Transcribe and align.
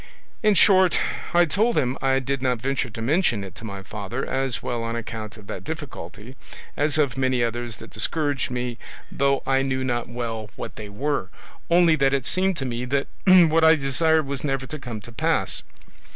In 0.41 0.55
short, 0.55 0.97
I 1.31 1.45
told 1.45 1.77
him 1.77 1.95
I 2.01 2.17
did 2.17 2.41
not 2.41 2.59
venture 2.59 2.89
to 2.89 3.01
mention 3.03 3.43
it 3.43 3.53
to 3.53 3.63
my 3.63 3.83
father, 3.83 4.25
as 4.25 4.63
well 4.63 4.81
on 4.81 4.95
account 4.95 5.37
of 5.37 5.45
that 5.45 5.63
difficulty, 5.63 6.35
as 6.75 6.97
of 6.97 7.17
many 7.17 7.43
others 7.43 7.77
that 7.77 7.91
discouraged 7.91 8.49
me 8.49 8.79
though 9.11 9.43
I 9.45 9.61
knew 9.61 9.83
not 9.83 10.09
well 10.09 10.49
what 10.55 10.75
they 10.75 10.89
were, 10.89 11.29
only 11.69 11.95
that 11.97 12.15
it 12.15 12.25
seemed 12.25 12.57
to 12.57 12.65
me 12.65 12.83
that 12.85 13.09
what 13.27 13.63
I 13.63 13.75
desired 13.75 14.25
was 14.25 14.43
never 14.43 14.65
to 14.65 14.79
come 14.79 15.01
to 15.01 15.11
pass. 15.11 15.61